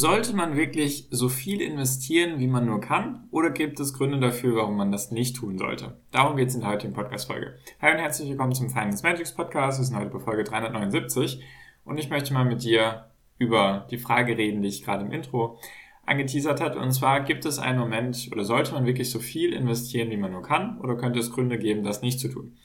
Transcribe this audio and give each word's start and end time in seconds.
Sollte 0.00 0.32
man 0.36 0.56
wirklich 0.56 1.08
so 1.10 1.28
viel 1.28 1.60
investieren, 1.60 2.38
wie 2.38 2.46
man 2.46 2.66
nur 2.66 2.80
kann? 2.80 3.26
Oder 3.32 3.50
gibt 3.50 3.80
es 3.80 3.94
Gründe 3.94 4.20
dafür, 4.20 4.54
warum 4.54 4.76
man 4.76 4.92
das 4.92 5.10
nicht 5.10 5.34
tun 5.34 5.58
sollte? 5.58 5.98
Darum 6.12 6.36
geht 6.36 6.46
es 6.46 6.54
in 6.54 6.60
der 6.60 6.70
heutigen 6.70 6.92
Podcast-Folge. 6.92 7.58
Hi 7.82 7.94
und 7.94 7.98
herzlich 7.98 8.30
willkommen 8.30 8.54
zum 8.54 8.70
Finance 8.70 9.02
Magics 9.02 9.34
Podcast. 9.34 9.80
Wir 9.80 9.86
sind 9.86 9.96
heute 9.96 10.10
bei 10.10 10.20
Folge 10.20 10.44
379 10.44 11.42
und 11.84 11.98
ich 11.98 12.10
möchte 12.10 12.32
mal 12.32 12.44
mit 12.44 12.62
dir 12.62 13.10
über 13.38 13.88
die 13.90 13.98
Frage 13.98 14.38
reden, 14.38 14.62
die 14.62 14.68
ich 14.68 14.84
gerade 14.84 15.04
im 15.04 15.10
Intro 15.10 15.58
angeteasert 16.06 16.60
hat. 16.60 16.76
Und 16.76 16.92
zwar 16.92 17.22
gibt 17.24 17.44
es 17.44 17.58
einen 17.58 17.80
Moment 17.80 18.28
oder 18.30 18.44
sollte 18.44 18.74
man 18.74 18.86
wirklich 18.86 19.10
so 19.10 19.18
viel 19.18 19.52
investieren, 19.52 20.10
wie 20.10 20.16
man 20.16 20.30
nur 20.30 20.42
kann? 20.42 20.78
Oder 20.78 20.94
könnte 20.94 21.18
es 21.18 21.32
Gründe 21.32 21.58
geben, 21.58 21.82
das 21.82 22.02
nicht 22.02 22.20
zu 22.20 22.28
tun? 22.28 22.56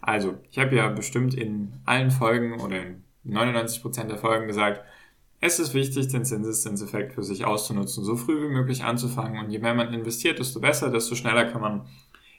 Also, 0.00 0.36
ich 0.52 0.58
habe 0.60 0.76
ja 0.76 0.86
bestimmt 0.86 1.34
in 1.34 1.72
allen 1.84 2.12
Folgen 2.12 2.60
oder 2.60 2.80
in 2.80 3.02
99% 3.26 4.04
der 4.04 4.18
Folgen 4.18 4.46
gesagt, 4.46 4.82
es 5.46 5.58
ist 5.58 5.74
wichtig, 5.74 6.08
den 6.08 6.24
Zinseszinseffekt 6.24 7.14
für 7.14 7.22
sich 7.22 7.44
auszunutzen, 7.44 8.04
so 8.04 8.16
früh 8.16 8.48
wie 8.48 8.52
möglich 8.52 8.84
anzufangen. 8.84 9.44
Und 9.44 9.50
je 9.50 9.58
mehr 9.58 9.74
man 9.74 9.92
investiert, 9.92 10.38
desto 10.38 10.60
besser, 10.60 10.90
desto 10.90 11.14
schneller 11.14 11.44
kann 11.44 11.60
man 11.60 11.86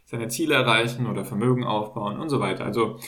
seine 0.06 0.28
Ziele 0.30 0.56
erreichen 0.56 1.08
oder 1.08 1.26
Vermögen 1.26 1.64
aufbauen 1.64 2.20
und 2.20 2.30
so 2.30 2.40
weiter. 2.40 2.66
Also 2.66 3.00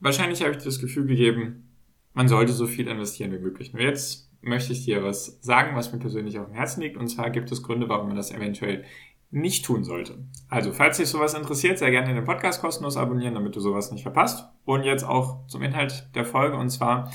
wahrscheinlich 0.00 0.42
habe 0.42 0.52
ich 0.52 0.62
das 0.62 0.80
Gefühl 0.80 1.06
gegeben, 1.06 1.70
man 2.14 2.28
sollte 2.28 2.52
so 2.52 2.66
viel 2.66 2.88
investieren 2.88 3.32
wie 3.32 3.38
möglich. 3.38 3.72
Nur 3.72 3.82
jetzt 3.82 4.30
möchte 4.40 4.72
ich 4.72 4.84
dir 4.84 5.02
was 5.02 5.38
sagen, 5.42 5.76
was 5.76 5.92
mir 5.92 5.98
persönlich 5.98 6.38
auf 6.38 6.46
dem 6.46 6.54
Herzen 6.54 6.80
liegt. 6.80 6.96
Und 6.96 7.08
zwar 7.08 7.30
gibt 7.30 7.50
es 7.50 7.62
Gründe, 7.62 7.88
warum 7.88 8.08
man 8.08 8.16
das 8.16 8.30
eventuell 8.30 8.84
nicht 9.30 9.64
tun 9.64 9.82
sollte. 9.82 10.18
Also, 10.48 10.72
falls 10.72 10.98
dich 10.98 11.08
sowas 11.08 11.34
interessiert, 11.34 11.78
sehr 11.78 11.90
gerne 11.90 12.14
den 12.14 12.24
Podcast 12.24 12.60
kostenlos 12.60 12.96
abonnieren, 12.96 13.34
damit 13.34 13.56
du 13.56 13.60
sowas 13.60 13.90
nicht 13.90 14.02
verpasst. 14.02 14.48
Und 14.64 14.84
jetzt 14.84 15.04
auch 15.04 15.46
zum 15.48 15.62
Inhalt 15.62 16.08
der 16.14 16.24
Folge. 16.24 16.56
Und 16.56 16.70
zwar 16.70 17.10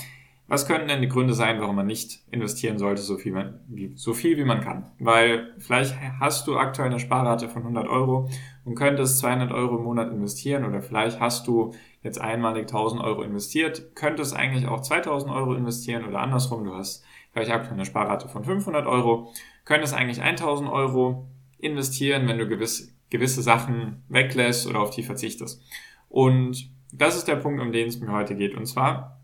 was 0.50 0.66
könnten 0.66 0.88
denn 0.88 1.00
die 1.00 1.08
Gründe 1.08 1.32
sein, 1.32 1.60
warum 1.60 1.76
man 1.76 1.86
nicht 1.86 2.24
investieren 2.32 2.76
sollte, 2.76 3.02
so 3.02 3.16
viel, 3.16 3.30
man, 3.30 3.60
wie, 3.68 3.92
so 3.94 4.14
viel 4.14 4.36
wie 4.36 4.44
man 4.44 4.60
kann? 4.60 4.90
Weil 4.98 5.54
vielleicht 5.58 5.94
hast 6.18 6.48
du 6.48 6.56
aktuell 6.56 6.88
eine 6.88 6.98
Sparrate 6.98 7.48
von 7.48 7.62
100 7.62 7.86
Euro 7.86 8.28
und 8.64 8.74
könntest 8.74 9.20
200 9.20 9.52
Euro 9.52 9.76
im 9.76 9.84
Monat 9.84 10.10
investieren 10.10 10.64
oder 10.64 10.82
vielleicht 10.82 11.20
hast 11.20 11.46
du 11.46 11.72
jetzt 12.02 12.20
einmalig 12.20 12.62
1000 12.62 13.00
Euro 13.00 13.22
investiert, 13.22 13.94
könntest 13.94 14.34
eigentlich 14.34 14.66
auch 14.66 14.80
2000 14.80 15.32
Euro 15.32 15.54
investieren 15.54 16.04
oder 16.04 16.18
andersrum, 16.18 16.64
du 16.64 16.74
hast 16.74 17.04
vielleicht 17.32 17.52
aktuell 17.52 17.74
eine 17.74 17.84
Sparrate 17.84 18.28
von 18.28 18.42
500 18.42 18.88
Euro, 18.88 19.32
könntest 19.64 19.94
eigentlich 19.94 20.20
1000 20.20 20.68
Euro 20.68 21.28
investieren, 21.58 22.26
wenn 22.26 22.38
du 22.38 22.48
gewisse, 22.48 22.88
gewisse 23.08 23.42
Sachen 23.42 24.02
weglässt 24.08 24.66
oder 24.66 24.80
auf 24.80 24.90
die 24.90 25.04
verzichtest. 25.04 25.62
Und 26.08 26.72
das 26.92 27.16
ist 27.16 27.28
der 27.28 27.36
Punkt, 27.36 27.62
um 27.62 27.70
den 27.70 27.86
es 27.86 28.00
mir 28.00 28.10
heute 28.10 28.34
geht. 28.34 28.56
Und 28.56 28.66
zwar, 28.66 29.19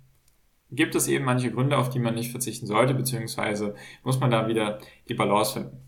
gibt 0.76 0.94
es 0.94 1.08
eben 1.08 1.24
manche 1.24 1.50
Gründe, 1.50 1.78
auf 1.78 1.90
die 1.90 1.98
man 1.98 2.14
nicht 2.14 2.30
verzichten 2.30 2.66
sollte, 2.66 2.94
beziehungsweise 2.94 3.74
muss 4.04 4.20
man 4.20 4.30
da 4.30 4.48
wieder 4.48 4.78
die 5.08 5.14
Balance 5.14 5.54
finden. 5.54 5.80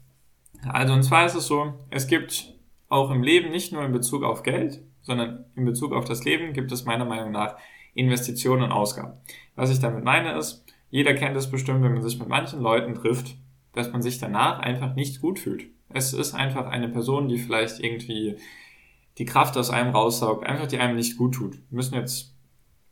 Also 0.67 0.93
und 0.93 1.03
zwar 1.03 1.27
ist 1.27 1.35
es 1.35 1.47
so, 1.47 1.75
es 1.91 2.07
gibt 2.07 2.55
auch 2.89 3.11
im 3.11 3.23
Leben 3.23 3.51
nicht 3.51 3.73
nur 3.73 3.85
in 3.85 3.93
Bezug 3.93 4.25
auf 4.25 4.43
Geld, 4.43 4.83
sondern 5.03 5.45
in 5.55 5.65
Bezug 5.65 5.93
auf 5.93 6.05
das 6.05 6.25
Leben 6.25 6.53
gibt 6.53 6.73
es 6.73 6.85
meiner 6.85 7.05
Meinung 7.05 7.31
nach 7.33 7.57
Investitionen 7.95 8.65
und 8.65 8.73
Ausgaben. 8.73 9.15
Was 9.55 9.71
ich 9.71 9.81
damit 9.81 10.05
meine 10.05 10.37
ist, 10.37 10.65
jeder 10.91 11.15
kennt 11.15 11.37
es 11.37 11.51
bestimmt, 11.51 11.83
wenn 11.83 11.93
man 11.93 12.03
sich 12.03 12.19
mit 12.19 12.29
manchen 12.29 12.61
Leuten 12.61 12.95
trifft, 12.95 13.37
dass 13.75 13.93
man 13.93 14.03
sich 14.03 14.19
danach 14.19 14.59
einfach 14.61 14.95
nicht 14.95 15.21
gut 15.21 15.39
fühlt. 15.39 15.67
Es 15.91 16.13
ist 16.13 16.35
einfach 16.35 16.67
eine 16.67 16.89
Person, 16.89 17.29
die 17.29 17.39
vielleicht 17.39 17.81
irgendwie 17.81 18.37
die 19.19 19.25
Kraft 19.25 19.57
aus 19.57 19.71
einem 19.71 19.91
raussaugt, 19.91 20.47
einfach 20.47 20.67
die 20.67 20.79
einem 20.79 20.97
nicht 20.97 21.17
gut 21.17 21.35
tut. 21.35 21.55
Wir 21.55 21.77
müssen 21.77 21.95
jetzt 21.95 22.35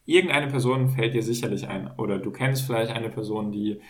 Irgendeine 0.07 0.47
Person 0.47 0.89
fällt 0.89 1.15
dir 1.15 1.23
sicherlich 1.23 1.69
ein. 1.69 1.91
Oder 1.99 2.19
du 2.19 2.31
kennst 2.31 2.65
vielleicht 2.65 2.93
eine 2.93 3.11
Person, 3.11 3.53
die 3.53 3.81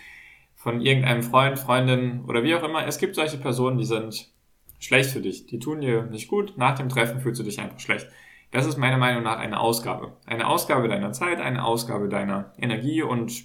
von 0.55 0.81
irgendeinem 0.81 1.23
Freund, 1.23 1.59
Freundin 1.59 2.25
oder 2.27 2.43
wie 2.43 2.55
auch 2.55 2.63
immer. 2.65 2.87
Es 2.87 2.99
gibt 2.99 3.15
solche 3.15 3.37
Personen, 3.37 3.79
die 3.79 3.85
sind 3.85 4.33
schlecht 4.79 5.11
für 5.11 5.21
dich. 5.21 5.47
Die 5.47 5.59
tun 5.59 5.81
dir 5.81 6.07
nicht 6.07 6.29
gut. 6.29 6.55
Nach 6.57 6.75
dem 6.75 6.89
Treffen 6.89 7.21
fühlst 7.21 7.41
du 7.41 7.45
dich 7.45 7.61
einfach 7.61 7.79
schlecht. 7.79 8.09
Das 8.51 8.67
ist 8.67 8.79
meiner 8.79 8.97
Meinung 8.97 9.23
nach 9.23 9.39
eine 9.39 9.61
Ausgabe. 9.61 10.17
Eine 10.27 10.47
Ausgabe 10.49 10.89
deiner 10.89 11.13
Zeit, 11.13 11.41
eine 11.41 11.65
Ausgabe 11.65 12.09
deiner 12.09 12.53
Energie 12.59 13.03
und 13.03 13.45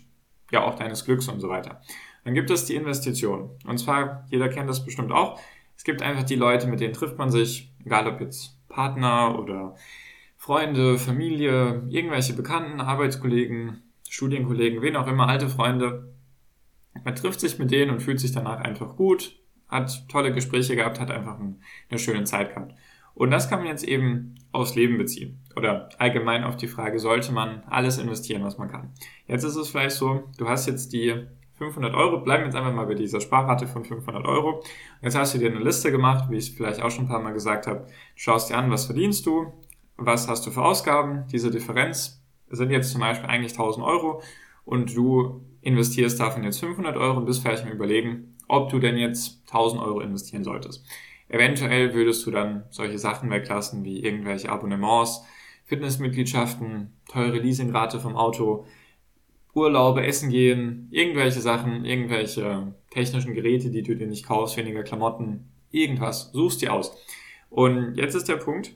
ja 0.51 0.63
auch 0.63 0.75
deines 0.75 1.05
Glücks 1.05 1.27
und 1.27 1.39
so 1.39 1.49
weiter. 1.49 1.81
Dann 2.23 2.33
gibt 2.33 2.49
es 2.49 2.65
die 2.65 2.75
Investition. 2.75 3.51
Und 3.65 3.77
zwar, 3.77 4.25
jeder 4.29 4.47
kennt 4.47 4.69
das 4.69 4.85
bestimmt 4.85 5.11
auch. 5.11 5.39
Es 5.75 5.83
gibt 5.83 6.01
einfach 6.01 6.23
die 6.23 6.35
Leute, 6.35 6.67
mit 6.67 6.79
denen 6.79 6.93
trifft 6.93 7.17
man 7.17 7.31
sich, 7.31 7.73
egal 7.83 8.07
ob 8.07 8.21
jetzt 8.21 8.59
Partner 8.69 9.37
oder 9.39 9.75
Freunde, 10.51 10.97
Familie, 10.97 11.81
irgendwelche 11.87 12.33
Bekannten, 12.33 12.81
Arbeitskollegen, 12.81 13.83
Studienkollegen, 14.09 14.81
wen 14.81 14.97
auch 14.97 15.07
immer, 15.07 15.29
alte 15.29 15.47
Freunde. 15.47 16.13
Man 17.05 17.15
trifft 17.15 17.39
sich 17.39 17.57
mit 17.57 17.71
denen 17.71 17.89
und 17.89 18.01
fühlt 18.01 18.19
sich 18.19 18.33
danach 18.33 18.59
einfach 18.59 18.97
gut, 18.97 19.39
hat 19.69 20.09
tolle 20.09 20.33
Gespräche 20.33 20.75
gehabt, 20.75 20.99
hat 20.99 21.09
einfach 21.09 21.39
eine 21.39 21.99
schöne 21.99 22.25
Zeit 22.25 22.49
gehabt. 22.53 22.75
Und 23.13 23.31
das 23.31 23.49
kann 23.49 23.59
man 23.59 23.69
jetzt 23.69 23.85
eben 23.85 24.35
aufs 24.51 24.75
Leben 24.75 24.97
beziehen. 24.97 25.39
Oder 25.55 25.87
allgemein 25.99 26.43
auf 26.43 26.57
die 26.57 26.67
Frage, 26.67 26.99
sollte 26.99 27.31
man 27.31 27.63
alles 27.69 27.97
investieren, 27.97 28.43
was 28.43 28.57
man 28.57 28.69
kann. 28.69 28.91
Jetzt 29.27 29.45
ist 29.45 29.55
es 29.55 29.69
vielleicht 29.69 29.95
so, 29.95 30.23
du 30.37 30.49
hast 30.49 30.67
jetzt 30.67 30.91
die 30.91 31.27
500 31.53 31.93
Euro, 31.93 32.19
bleiben 32.19 32.43
jetzt 32.43 32.57
einfach 32.57 32.73
mal 32.73 32.87
bei 32.87 32.95
dieser 32.95 33.21
Sparrate 33.21 33.67
von 33.67 33.85
500 33.85 34.25
Euro. 34.25 34.61
Jetzt 35.01 35.15
hast 35.15 35.33
du 35.33 35.37
dir 35.37 35.49
eine 35.49 35.63
Liste 35.63 35.93
gemacht, 35.93 36.29
wie 36.29 36.35
ich 36.35 36.49
es 36.49 36.53
vielleicht 36.53 36.81
auch 36.81 36.91
schon 36.91 37.05
ein 37.05 37.07
paar 37.07 37.21
Mal 37.21 37.31
gesagt 37.31 37.67
habe. 37.67 37.85
Du 37.85 37.93
schaust 38.15 38.49
dir 38.49 38.57
an, 38.57 38.69
was 38.69 38.87
verdienst 38.87 39.25
du, 39.25 39.53
was 40.05 40.27
hast 40.27 40.45
du 40.45 40.51
für 40.51 40.63
Ausgaben? 40.63 41.25
Diese 41.31 41.51
Differenz 41.51 42.21
sind 42.49 42.71
jetzt 42.71 42.91
zum 42.91 43.01
Beispiel 43.01 43.29
eigentlich 43.29 43.53
1000 43.53 43.85
Euro 43.85 44.21
und 44.65 44.95
du 44.95 45.41
investierst 45.61 46.19
davon 46.19 46.43
jetzt 46.43 46.59
500 46.59 46.97
Euro 46.97 47.17
und 47.17 47.25
bist 47.25 47.41
vielleicht 47.41 47.65
mal 47.65 47.73
überlegen, 47.73 48.35
ob 48.47 48.69
du 48.69 48.79
denn 48.79 48.97
jetzt 48.97 49.41
1000 49.47 49.81
Euro 49.81 50.01
investieren 50.01 50.43
solltest. 50.43 50.85
Eventuell 51.29 51.93
würdest 51.93 52.25
du 52.25 52.31
dann 52.31 52.65
solche 52.71 52.99
Sachen 52.99 53.29
weglassen 53.29 53.85
wie 53.85 54.03
irgendwelche 54.03 54.49
Abonnements, 54.49 55.23
Fitnessmitgliedschaften, 55.65 56.91
teure 57.09 57.39
Leasingrate 57.39 57.99
vom 58.01 58.17
Auto, 58.17 58.65
Urlaube, 59.53 60.05
Essen 60.05 60.29
gehen, 60.29 60.87
irgendwelche 60.91 61.39
Sachen, 61.39 61.85
irgendwelche 61.85 62.73
technischen 62.89 63.33
Geräte, 63.33 63.69
die 63.69 63.83
du 63.83 63.95
dir 63.95 64.07
nicht 64.07 64.25
kaufst, 64.25 64.57
weniger 64.57 64.83
Klamotten, 64.83 65.49
irgendwas, 65.71 66.31
suchst 66.33 66.61
dir 66.61 66.73
aus. 66.73 66.97
Und 67.49 67.95
jetzt 67.95 68.15
ist 68.15 68.27
der 68.27 68.37
Punkt, 68.37 68.73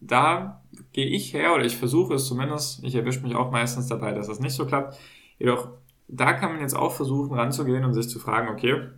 da 0.00 0.62
gehe 0.92 1.06
ich 1.06 1.32
her 1.32 1.54
oder 1.54 1.64
ich 1.64 1.76
versuche 1.76 2.14
es 2.14 2.26
zumindest. 2.26 2.82
Ich 2.84 2.94
erwische 2.94 3.20
mich 3.20 3.34
auch 3.34 3.50
meistens 3.50 3.86
dabei, 3.86 4.12
dass 4.12 4.28
das 4.28 4.40
nicht 4.40 4.54
so 4.54 4.66
klappt. 4.66 4.98
Jedoch, 5.38 5.68
da 6.08 6.32
kann 6.32 6.52
man 6.52 6.60
jetzt 6.60 6.76
auch 6.76 6.92
versuchen 6.92 7.34
ranzugehen 7.34 7.84
und 7.84 7.94
sich 7.94 8.08
zu 8.08 8.18
fragen, 8.18 8.48
okay, 8.48 8.88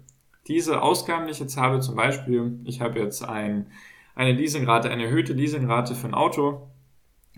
diese 0.47 0.83
Ausgaben, 0.83 1.27
die 1.27 1.33
ich 1.33 1.41
jetzt 1.41 1.57
habe, 1.57 1.81
zum 1.81 1.95
Beispiel, 1.95 2.61
ich 2.65 2.81
habe 2.81 2.99
jetzt 2.99 3.23
ein, 3.23 3.71
eine 4.15 4.33
Leasingrate, 4.33 4.91
eine 4.91 5.05
erhöhte 5.05 5.35
Leasingrate 5.35 5.95
für 5.95 6.09
ein 6.09 6.15
Auto, 6.15 6.71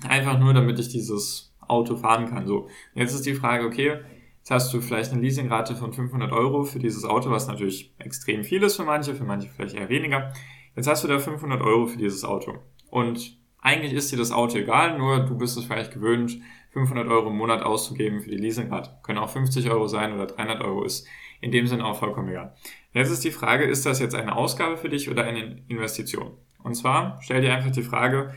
einfach 0.08 0.38
nur, 0.38 0.54
damit 0.54 0.78
ich 0.78 0.88
dieses 0.88 1.54
Auto 1.60 1.96
fahren 1.96 2.26
kann. 2.26 2.46
So, 2.46 2.68
jetzt 2.94 3.14
ist 3.14 3.26
die 3.26 3.34
Frage, 3.34 3.66
okay, 3.66 3.98
jetzt 4.38 4.50
hast 4.50 4.72
du 4.72 4.80
vielleicht 4.80 5.12
eine 5.12 5.20
Leasingrate 5.20 5.76
von 5.76 5.92
500 5.92 6.32
Euro 6.32 6.64
für 6.64 6.78
dieses 6.78 7.04
Auto, 7.04 7.30
was 7.30 7.48
natürlich 7.48 7.94
extrem 7.98 8.44
viel 8.44 8.62
ist 8.62 8.76
für 8.76 8.84
manche, 8.84 9.14
für 9.14 9.24
manche 9.24 9.48
vielleicht 9.48 9.74
eher 9.74 9.88
weniger. 9.88 10.32
Jetzt 10.76 10.86
hast 10.86 11.04
du 11.04 11.08
da 11.08 11.18
500 11.18 11.60
Euro 11.60 11.86
für 11.86 11.98
dieses 11.98 12.24
Auto. 12.24 12.58
Und 12.90 13.39
eigentlich 13.62 13.92
ist 13.92 14.10
dir 14.10 14.16
das 14.16 14.32
Auto 14.32 14.58
egal, 14.58 14.98
nur 14.98 15.20
du 15.20 15.36
bist 15.36 15.56
es 15.56 15.64
vielleicht 15.64 15.92
gewöhnt, 15.92 16.38
500 16.70 17.08
Euro 17.08 17.28
im 17.28 17.36
Monat 17.36 17.62
auszugeben 17.62 18.20
für 18.20 18.30
die 18.30 18.36
Leasingrate. 18.36 18.90
Können 19.02 19.18
auch 19.18 19.30
50 19.30 19.70
Euro 19.70 19.88
sein 19.88 20.12
oder 20.12 20.26
300 20.26 20.62
Euro 20.62 20.84
ist 20.84 21.06
in 21.40 21.50
dem 21.50 21.66
Sinn 21.66 21.80
auch 21.80 21.98
vollkommen 21.98 22.28
egal. 22.28 22.54
Jetzt 22.92 23.10
ist 23.10 23.24
die 23.24 23.30
Frage, 23.30 23.64
ist 23.64 23.86
das 23.86 23.98
jetzt 23.98 24.14
eine 24.14 24.36
Ausgabe 24.36 24.76
für 24.76 24.88
dich 24.88 25.10
oder 25.10 25.24
eine 25.24 25.62
Investition? 25.68 26.32
Und 26.62 26.74
zwar 26.74 27.18
stell 27.22 27.40
dir 27.40 27.54
einfach 27.54 27.70
die 27.72 27.82
Frage, 27.82 28.34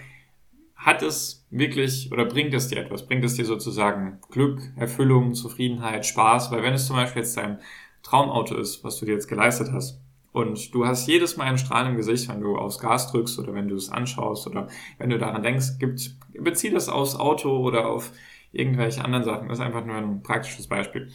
hat 0.76 1.02
es 1.02 1.46
wirklich 1.50 2.12
oder 2.12 2.26
bringt 2.26 2.54
es 2.54 2.68
dir 2.68 2.80
etwas? 2.80 3.06
Bringt 3.06 3.24
es 3.24 3.36
dir 3.36 3.46
sozusagen 3.46 4.20
Glück, 4.32 4.62
Erfüllung, 4.76 5.34
Zufriedenheit, 5.34 6.06
Spaß? 6.06 6.52
Weil 6.52 6.64
wenn 6.64 6.74
es 6.74 6.88
zum 6.88 6.96
Beispiel 6.96 7.22
jetzt 7.22 7.38
dein 7.38 7.60
Traumauto 8.02 8.56
ist, 8.56 8.84
was 8.84 9.00
du 9.00 9.06
dir 9.06 9.14
jetzt 9.14 9.28
geleistet 9.28 9.70
hast, 9.72 10.03
und 10.34 10.74
du 10.74 10.86
hast 10.86 11.08
jedes 11.08 11.38
Mal 11.38 11.46
ein 11.46 11.60
Strahlen 11.60 11.92
im 11.92 11.98
Gesicht, 11.98 12.28
wenn 12.28 12.42
du 12.42 12.58
aufs 12.58 12.80
Gas 12.80 13.12
drückst 13.12 13.38
oder 13.40 13.54
wenn 13.54 13.68
du 13.68 13.76
es 13.76 13.90
anschaust 13.90 14.48
oder 14.48 14.68
wenn 14.98 15.12
du 15.12 15.20
daran 15.20 15.44
denkst, 15.44 15.78
gibt, 15.80 16.16
bezieh 16.34 16.72
das 16.72 16.90
aufs 16.90 17.16
Auto 17.16 17.56
oder 17.60 17.88
auf 17.88 18.12
irgendwelche 18.52 19.06
anderen 19.06 19.24
Sachen. 19.24 19.48
Das 19.48 19.60
ist 19.60 19.64
einfach 19.64 19.86
nur 19.86 19.96
ein 19.96 20.24
praktisches 20.24 20.68
Beispiel. 20.68 21.10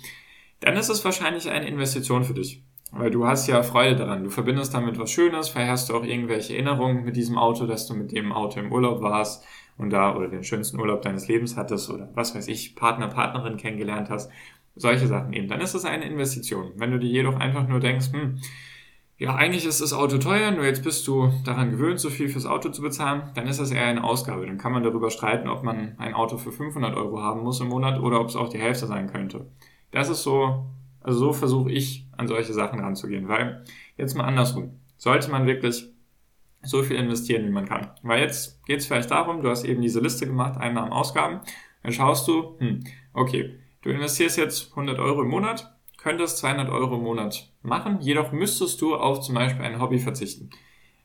Dann 0.61 0.77
ist 0.77 0.89
es 0.89 1.05
wahrscheinlich 1.05 1.51
eine 1.51 1.67
Investition 1.67 2.23
für 2.23 2.35
dich. 2.35 2.63
Weil 2.93 3.11
du 3.11 3.27
hast 3.27 3.47
ja 3.49 3.63
Freude 3.63 3.97
daran. 3.97 4.25
Du 4.25 4.31
verbindest 4.31 4.73
damit 4.73 4.99
was 4.99 5.11
Schönes, 5.11 5.55
hast 5.55 5.91
du 5.91 5.97
auch 5.97 6.05
irgendwelche 6.05 6.55
Erinnerungen 6.55 7.05
mit 7.05 7.17
diesem 7.17 7.37
Auto, 7.37 7.67
dass 7.67 7.87
du 7.87 7.95
mit 7.95 8.13
dem 8.13 8.33
Auto 8.33 8.61
im 8.61 8.73
Urlaub 8.73 9.03
warst 9.03 9.45
und 9.77 9.91
da 9.91 10.17
oder 10.17 10.29
den 10.29 10.45
schönsten 10.45 10.81
Urlaub 10.81 11.03
deines 11.03 11.29
Lebens 11.29 11.57
hattest 11.57 11.91
oder 11.91 12.09
was 12.15 12.35
weiß 12.35 12.49
ich, 12.49 12.77
Partner, 12.77 13.09
Partnerin 13.09 13.57
kennengelernt 13.57 14.09
hast. 14.11 14.31
Solche 14.75 15.07
Sachen 15.07 15.33
eben. 15.33 15.49
Dann 15.49 15.61
ist 15.61 15.75
es 15.75 15.85
eine 15.85 16.07
Investition. 16.07 16.73
Wenn 16.77 16.93
du 16.93 16.99
dir 16.99 17.11
jedoch 17.11 17.39
einfach 17.39 17.67
nur 17.67 17.81
denkst, 17.81 18.13
hm, 18.13 18.39
ja, 19.19 19.35
eigentlich 19.35 19.67
ist 19.67 19.81
das 19.81 19.93
Auto 19.93 20.19
teuer, 20.19 20.53
nur 20.53 20.65
jetzt 20.65 20.85
bist 20.85 21.07
du 21.09 21.33
daran 21.45 21.73
gewöhnt, 21.73 21.99
so 21.99 22.09
viel 22.09 22.29
fürs 22.29 22.47
Auto 22.47 22.69
zu 22.69 22.83
bezahlen, 22.83 23.33
dann 23.35 23.49
ist 23.49 23.59
das 23.59 23.73
eher 23.73 23.85
eine 23.85 24.05
Ausgabe. 24.05 24.47
Dann 24.47 24.59
kann 24.59 24.71
man 24.71 24.85
darüber 24.85 25.11
streiten, 25.11 25.49
ob 25.49 25.65
man 25.65 25.95
ein 25.99 26.15
Auto 26.15 26.39
für 26.39 26.53
500 26.53 26.97
Euro 26.97 27.21
haben 27.21 27.43
muss 27.43 27.61
im 27.61 27.67
Monat 27.67 28.01
oder 28.01 28.21
ob 28.21 28.29
es 28.29 28.37
auch 28.37 28.49
die 28.49 28.61
Hälfte 28.61 28.87
sein 28.87 29.11
könnte. 29.11 29.51
Das 29.91 30.09
ist 30.09 30.23
so, 30.23 30.67
also 31.01 31.19
so 31.19 31.33
versuche 31.33 31.73
ich 31.73 32.07
an 32.17 32.29
solche 32.29 32.53
Sachen 32.53 32.79
ranzugehen, 32.79 33.27
weil 33.27 33.65
jetzt 33.97 34.15
mal 34.15 34.25
andersrum. 34.25 34.79
Sollte 34.97 35.31
man 35.33 35.47
wirklich 35.47 35.93
so 36.63 36.83
viel 36.85 36.97
investieren, 36.97 37.45
wie 37.45 37.51
man 37.51 37.67
kann. 37.67 37.91
Weil 38.03 38.23
jetzt 38.23 38.65
geht 38.67 38.79
es 38.79 38.87
vielleicht 38.87 39.11
darum, 39.11 39.43
du 39.43 39.51
hast 39.51 39.65
eben 39.65 39.83
diese 39.83 40.01
Liste 40.01 40.27
gemacht, 40.27 40.59
Einnahmen, 40.59 40.93
Ausgaben, 40.93 41.41
dann 41.83 41.93
schaust 41.93 42.29
du, 42.29 42.57
hm, 42.59 42.85
okay, 43.15 43.59
du 43.83 43.91
investierst 43.91 44.39
jetzt 44.39 44.71
100 44.71 44.99
Euro 45.01 45.23
im 45.23 45.29
Monat, 45.29 45.77
könntest 45.99 46.39
200 46.39 46.71
Euro 46.71 46.97
im 46.97 47.03
Monat 47.03 47.53
machen, 47.63 48.01
jedoch 48.01 48.33
müsstest 48.33 48.81
du 48.81 48.95
auf 48.95 49.21
zum 49.21 49.35
Beispiel 49.35 49.65
ein 49.65 49.81
Hobby 49.81 49.99
verzichten. 49.99 50.49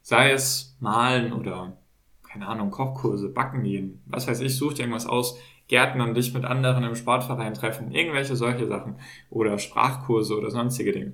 Sei 0.01 0.31
es 0.31 0.77
malen 0.79 1.33
oder, 1.33 1.77
keine 2.23 2.47
Ahnung, 2.47 2.71
Kochkurse, 2.71 3.29
Backen 3.29 3.63
gehen, 3.63 4.01
was 4.05 4.27
weiß 4.27 4.39
ich, 4.39 4.55
such 4.55 4.75
dir 4.75 4.83
irgendwas 4.83 5.07
aus, 5.07 5.37
Gärtnern, 5.67 6.13
dich 6.13 6.33
mit 6.33 6.45
anderen 6.45 6.83
im 6.83 6.95
Sportverein 6.95 7.53
treffen, 7.53 7.91
irgendwelche 7.91 8.35
solche 8.35 8.67
Sachen 8.67 8.97
oder 9.29 9.57
Sprachkurse 9.57 10.37
oder 10.37 10.51
sonstige 10.51 10.91
Dinge. 10.91 11.13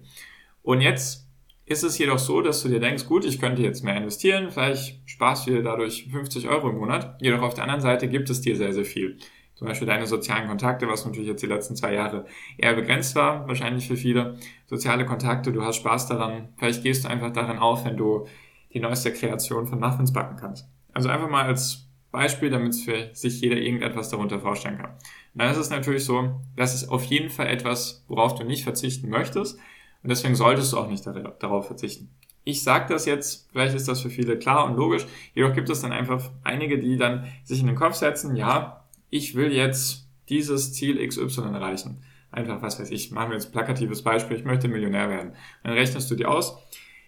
Und 0.63 0.81
jetzt 0.81 1.27
ist 1.65 1.83
es 1.83 1.97
jedoch 1.99 2.17
so, 2.17 2.41
dass 2.41 2.63
du 2.63 2.69
dir 2.69 2.79
denkst, 2.79 3.05
gut, 3.05 3.25
ich 3.25 3.39
könnte 3.39 3.61
jetzt 3.61 3.83
mehr 3.83 3.95
investieren, 3.95 4.49
vielleicht 4.49 5.07
sparst 5.07 5.47
du 5.47 5.51
dir 5.51 5.63
dadurch 5.63 6.07
50 6.11 6.49
Euro 6.49 6.69
im 6.69 6.77
Monat, 6.77 7.21
jedoch 7.21 7.43
auf 7.43 7.53
der 7.53 7.63
anderen 7.63 7.81
Seite 7.81 8.09
gibt 8.09 8.29
es 8.31 8.41
dir 8.41 8.55
sehr, 8.55 8.73
sehr 8.73 8.85
viel 8.85 9.17
zum 9.59 9.67
Beispiel 9.67 9.87
deine 9.87 10.07
sozialen 10.07 10.47
Kontakte, 10.47 10.87
was 10.87 11.05
natürlich 11.05 11.27
jetzt 11.27 11.43
die 11.43 11.47
letzten 11.47 11.75
zwei 11.75 11.93
Jahre 11.93 12.23
eher 12.57 12.75
begrenzt 12.75 13.13
war, 13.15 13.45
wahrscheinlich 13.45 13.89
für 13.89 13.97
viele. 13.97 14.37
Soziale 14.67 15.05
Kontakte, 15.05 15.51
du 15.51 15.65
hast 15.65 15.75
Spaß 15.75 16.07
daran. 16.07 16.47
Vielleicht 16.55 16.81
gehst 16.81 17.03
du 17.03 17.09
einfach 17.09 17.33
darin 17.33 17.57
auf, 17.57 17.83
wenn 17.83 17.97
du 17.97 18.25
die 18.73 18.79
neueste 18.79 19.11
Kreation 19.11 19.67
von 19.67 19.81
Muffins 19.81 20.13
backen 20.13 20.37
kannst. 20.37 20.65
Also 20.93 21.09
einfach 21.09 21.29
mal 21.29 21.43
als 21.43 21.89
Beispiel, 22.09 22.49
damit 22.49 22.73
sich 22.73 23.41
jeder 23.41 23.57
irgendetwas 23.57 24.07
darunter 24.07 24.39
vorstellen 24.39 24.77
kann. 24.77 24.91
Und 24.91 25.41
dann 25.41 25.51
ist 25.51 25.57
es 25.57 25.69
natürlich 25.69 26.05
so, 26.05 26.39
das 26.55 26.73
ist 26.73 26.87
auf 26.87 27.03
jeden 27.03 27.29
Fall 27.29 27.47
etwas, 27.47 28.05
worauf 28.07 28.35
du 28.35 28.45
nicht 28.45 28.63
verzichten 28.63 29.09
möchtest. 29.09 29.59
Und 30.03 30.09
deswegen 30.09 30.35
solltest 30.35 30.71
du 30.71 30.77
auch 30.77 30.87
nicht 30.87 31.05
darauf 31.05 31.67
verzichten. 31.67 32.15
Ich 32.45 32.63
sage 32.63 32.85
das 32.93 33.05
jetzt, 33.05 33.49
vielleicht 33.51 33.75
ist 33.75 33.89
das 33.89 33.99
für 33.99 34.09
viele 34.09 34.39
klar 34.39 34.63
und 34.63 34.77
logisch, 34.77 35.05
jedoch 35.35 35.53
gibt 35.53 35.69
es 35.69 35.81
dann 35.81 35.91
einfach 35.91 36.31
einige, 36.45 36.79
die 36.79 36.95
dann 36.95 37.25
sich 37.43 37.59
in 37.59 37.67
den 37.67 37.75
Kopf 37.75 37.95
setzen, 37.95 38.37
ja, 38.37 38.78
ich 39.09 39.35
will 39.35 39.51
jetzt 39.51 40.09
dieses 40.29 40.73
Ziel 40.73 41.05
XY 41.05 41.41
erreichen. 41.41 42.03
Einfach, 42.31 42.61
was 42.61 42.79
weiß 42.79 42.91
ich, 42.91 43.11
machen 43.11 43.29
wir 43.29 43.35
jetzt 43.35 43.47
ein 43.47 43.51
plakatives 43.51 44.03
Beispiel, 44.03 44.37
ich 44.37 44.45
möchte 44.45 44.67
Millionär 44.67 45.09
werden. 45.09 45.33
dann 45.63 45.73
rechnest 45.73 46.11
du 46.11 46.15
dir 46.15 46.29
aus, 46.29 46.57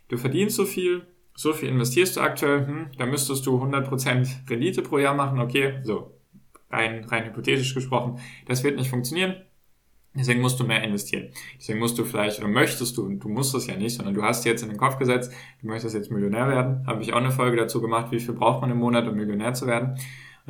du 0.07 0.18
verdienst 0.18 0.56
so 0.56 0.65
viel, 0.65 1.06
so 1.36 1.53
viel 1.53 1.69
investierst 1.69 2.18
du 2.18 2.21
aktuell, 2.21 2.65
hm, 2.65 2.88
da 2.98 3.06
müsstest 3.06 3.45
du 3.45 3.62
100% 3.62 4.50
Rendite 4.50 4.81
pro 4.81 4.98
Jahr 4.98 5.13
machen, 5.13 5.39
okay, 5.39 5.80
so 5.83 6.12
rein, 6.71 7.06
rein 7.06 7.25
hypothetisch 7.25 7.75
gesprochen, 7.75 8.19
das 8.47 8.63
wird 8.63 8.77
nicht 8.77 8.89
funktionieren. 8.89 9.36
Deswegen 10.13 10.42
musst 10.42 10.59
du 10.59 10.65
mehr 10.65 10.83
investieren. 10.83 11.30
Deswegen 11.57 11.80
musst 11.80 11.97
du 11.97 12.04
vielleicht, 12.04 12.39
oder 12.39 12.50
möchtest 12.50 12.97
du, 12.97 13.07
du 13.13 13.30
musst 13.30 13.56
es 13.56 13.68
ja 13.68 13.77
nicht, 13.77 13.95
sondern 13.95 14.13
du 14.13 14.24
hast 14.24 14.44
jetzt 14.44 14.62
in 14.62 14.68
den 14.68 14.77
Kopf 14.77 14.97
gesetzt, 14.97 15.31
du 15.62 15.68
möchtest 15.68 15.95
jetzt 15.95 16.12
Millionär 16.12 16.50
werden. 16.50 16.86
Habe 16.86 17.01
ich 17.01 17.13
auch 17.13 17.18
eine 17.18 17.31
Folge 17.31 17.56
dazu 17.56 17.81
gemacht, 17.81 18.12
wie 18.12 18.19
viel 18.19 18.33
braucht 18.33 18.59
man 18.59 18.71
im 18.71 18.77
Monat, 18.77 19.07
um 19.07 19.15
Millionär 19.15 19.54
zu 19.54 19.68
werden. 19.68 19.97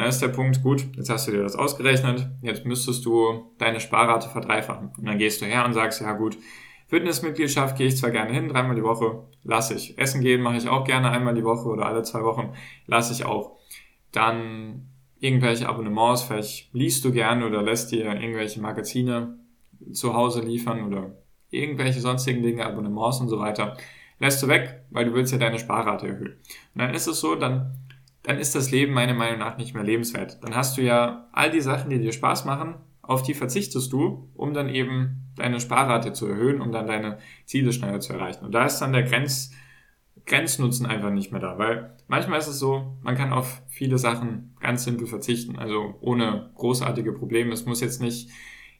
Dann 0.02 0.10
ist 0.10 0.20
der 0.20 0.30
Punkt, 0.30 0.64
gut, 0.64 0.88
jetzt 0.96 1.12
hast 1.12 1.28
du 1.28 1.32
dir 1.32 1.44
das 1.44 1.56
ausgerechnet, 1.56 2.28
jetzt 2.42 2.66
müsstest 2.66 3.06
du 3.06 3.52
deine 3.60 3.80
Sparrate 3.80 4.30
verdreifachen. 4.30 4.90
Und 4.98 5.06
dann 5.06 5.20
gehst 5.20 5.44
du 5.44 5.46
her 5.46 5.64
und 5.64 5.74
sagst, 5.74 6.02
ja 6.02 6.14
gut, 6.14 6.40
Fitnessmitgliedschaft 6.88 7.78
gehe 7.78 7.86
ich 7.86 7.98
zwar 7.98 8.10
gerne 8.10 8.34
hin, 8.34 8.50
dreimal 8.50 8.76
die 8.76 8.82
Woche, 8.82 9.28
lasse 9.44 9.76
ich. 9.76 10.00
Essen 10.00 10.22
gehen 10.22 10.42
mache 10.42 10.58
ich 10.58 10.68
auch 10.68 10.86
gerne 10.86 11.12
einmal 11.12 11.36
die 11.36 11.44
Woche 11.44 11.70
oder 11.70 11.86
alle 11.86 12.02
zwei 12.02 12.24
Wochen, 12.24 12.54
lasse 12.88 13.14
ich 13.14 13.26
auch. 13.26 13.60
Dann 14.12 14.88
irgendwelche 15.20 15.70
Abonnements, 15.70 16.24
vielleicht 16.24 16.74
liest 16.74 17.06
du 17.06 17.12
gerne 17.12 17.46
oder 17.46 17.62
lässt 17.62 17.92
dir 17.92 18.06
irgendwelche 18.06 18.60
Magazine 18.60 19.38
zu 19.92 20.16
Hause 20.16 20.42
liefern 20.42 20.84
oder 20.84 21.12
irgendwelche 21.52 22.00
sonstigen 22.00 22.42
Dinge, 22.42 22.66
Abonnements 22.66 23.20
und 23.20 23.30
so 23.30 23.38
weiter, 23.38 23.78
lässt 24.18 24.42
du 24.42 24.48
weg, 24.48 24.82
weil 24.90 25.06
du 25.06 25.14
willst 25.14 25.32
ja 25.32 25.38
deine 25.38 25.60
Sparrate 25.60 26.08
erhöhen. 26.08 26.40
Und 26.74 26.82
dann 26.82 26.96
ist 26.96 27.06
es 27.06 27.20
so, 27.20 27.36
dann 27.36 27.76
dann 28.24 28.38
ist 28.38 28.56
das 28.56 28.72
Leben 28.72 28.94
meiner 28.94 29.14
Meinung 29.14 29.40
nach 29.40 29.58
nicht 29.58 29.74
mehr 29.74 29.84
lebenswert. 29.84 30.44
Dann 30.44 30.56
hast 30.56 30.78
du 30.78 30.82
ja 30.82 31.28
all 31.32 31.52
die 31.52 31.62
Sachen, 31.62 31.90
die 31.90 32.00
dir 32.00 32.12
Spaß 32.12 32.46
machen, 32.46 32.76
auf 33.02 33.24
die 33.24 33.34
verzichtest 33.34 33.92
du, 33.92 34.30
um 34.36 34.54
dann 34.54 34.70
eben 34.70 35.32
deine 35.36 35.60
Sparrate 35.60 36.14
zu 36.14 36.28
erhöhen, 36.28 36.62
um 36.62 36.72
dann 36.72 36.88
deine 36.88 37.18
Ziele 37.46 37.74
schneller 37.74 38.00
zu 38.00 38.14
erreichen. 38.14 38.46
Und 38.46 38.54
da 38.54 38.66
ist 38.66 38.80
dann 38.80 38.94
der 38.94 39.04
Grenz, 39.04 39.52
Grenznutzen 40.26 40.86
einfach 40.86 41.10
nicht 41.10 41.32
mehr 41.32 41.42
da, 41.42 41.58
weil 41.58 41.98
manchmal 42.08 42.40
ist 42.40 42.48
es 42.48 42.60
so, 42.60 42.98
man 43.02 43.16
kann 43.16 43.34
auf 43.34 43.64
viele 43.68 43.98
Sachen 43.98 44.56
ganz 44.60 44.84
simpel 44.84 45.08
verzichten, 45.08 45.58
also 45.58 45.96
ohne 46.00 46.52
großartige 46.56 47.12
Probleme. 47.14 47.52
Es 47.54 47.66
muss 47.66 47.82
jetzt 47.82 48.02
nicht 48.02 48.30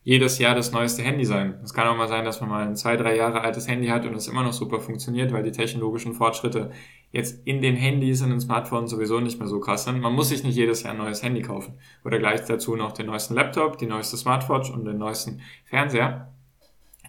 jedes 0.04 0.40
Jahr 0.40 0.56
das 0.56 0.72
neueste 0.72 1.04
Handy 1.04 1.26
sein. 1.26 1.60
Es 1.64 1.74
kann 1.74 1.88
auch 1.88 1.96
mal 1.96 2.08
sein, 2.08 2.26
dass 2.26 2.42
man 2.42 2.50
mal 2.50 2.68
ein 2.68 2.76
zwei, 2.76 2.98
drei 2.98 3.16
Jahre 3.16 3.42
altes 3.42 3.68
Handy 3.68 3.88
hat 3.88 4.06
und 4.06 4.16
es 4.16 4.28
immer 4.28 4.42
noch 4.44 4.54
super 4.54 4.80
funktioniert, 4.80 5.32
weil 5.32 5.44
die 5.44 5.52
technologischen 5.52 6.14
Fortschritte 6.14 6.72
jetzt 7.12 7.46
in 7.46 7.62
den 7.62 7.76
Handys, 7.76 8.22
in 8.22 8.32
den 8.32 8.40
Smartphones 8.40 8.90
sowieso 8.90 9.20
nicht 9.20 9.38
mehr 9.38 9.48
so 9.48 9.60
krass 9.60 9.84
sind. 9.84 10.00
Man 10.00 10.14
muss 10.14 10.30
sich 10.30 10.44
nicht 10.44 10.56
jedes 10.56 10.82
Jahr 10.84 10.94
ein 10.94 10.98
neues 10.98 11.22
Handy 11.22 11.42
kaufen. 11.42 11.76
Oder 12.04 12.18
gleich 12.18 12.44
dazu 12.46 12.76
noch 12.76 12.94
den 12.94 13.06
neuesten 13.06 13.36
Laptop, 13.36 13.78
die 13.78 13.86
neueste 13.86 14.18
Smartwatch 14.18 14.72
und 14.72 14.86
den 14.86 14.98
neuesten 14.98 15.42
Fernseher. 15.66 16.34